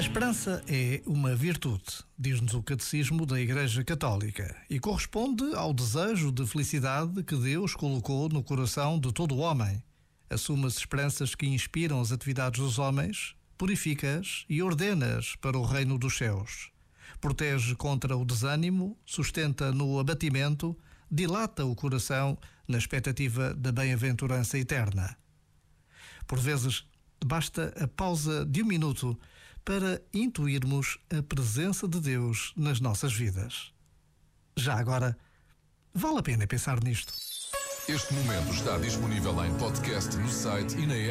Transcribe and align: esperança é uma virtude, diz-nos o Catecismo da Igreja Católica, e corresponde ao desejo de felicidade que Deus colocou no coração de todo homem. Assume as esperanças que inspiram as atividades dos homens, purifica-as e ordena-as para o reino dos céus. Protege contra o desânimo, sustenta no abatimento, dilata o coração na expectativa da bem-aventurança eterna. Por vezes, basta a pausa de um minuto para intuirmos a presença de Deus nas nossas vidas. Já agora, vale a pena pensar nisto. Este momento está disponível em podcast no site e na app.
esperança 0.00 0.64
é 0.66 1.02
uma 1.06 1.34
virtude, 1.36 1.84
diz-nos 2.18 2.54
o 2.54 2.62
Catecismo 2.62 3.26
da 3.26 3.38
Igreja 3.38 3.84
Católica, 3.84 4.56
e 4.70 4.80
corresponde 4.80 5.54
ao 5.54 5.74
desejo 5.74 6.32
de 6.32 6.46
felicidade 6.46 7.22
que 7.22 7.36
Deus 7.36 7.74
colocou 7.74 8.28
no 8.30 8.42
coração 8.42 8.98
de 8.98 9.12
todo 9.12 9.36
homem. 9.36 9.82
Assume 10.30 10.66
as 10.66 10.78
esperanças 10.78 11.34
que 11.34 11.46
inspiram 11.46 12.00
as 12.00 12.10
atividades 12.10 12.58
dos 12.58 12.78
homens, 12.78 13.34
purifica-as 13.58 14.46
e 14.48 14.62
ordena-as 14.62 15.36
para 15.36 15.58
o 15.58 15.64
reino 15.64 15.98
dos 15.98 16.16
céus. 16.16 16.70
Protege 17.20 17.74
contra 17.74 18.16
o 18.16 18.24
desânimo, 18.24 18.98
sustenta 19.04 19.72
no 19.72 19.98
abatimento, 19.98 20.74
dilata 21.10 21.66
o 21.66 21.74
coração 21.74 22.38
na 22.66 22.78
expectativa 22.78 23.52
da 23.54 23.70
bem-aventurança 23.70 24.58
eterna. 24.58 25.16
Por 26.26 26.38
vezes, 26.38 26.84
basta 27.24 27.74
a 27.78 27.86
pausa 27.86 28.46
de 28.46 28.62
um 28.62 28.66
minuto 28.66 29.18
para 29.64 30.02
intuirmos 30.12 30.98
a 31.10 31.22
presença 31.22 31.86
de 31.86 32.00
Deus 32.00 32.52
nas 32.56 32.80
nossas 32.80 33.12
vidas. 33.12 33.72
Já 34.56 34.74
agora, 34.74 35.16
vale 35.94 36.18
a 36.18 36.22
pena 36.22 36.46
pensar 36.46 36.82
nisto. 36.82 37.12
Este 37.88 38.14
momento 38.14 38.52
está 38.52 38.78
disponível 38.78 39.44
em 39.44 39.52
podcast 39.58 40.16
no 40.16 40.28
site 40.28 40.76
e 40.78 40.86
na 40.86 40.94
app. 40.94 41.10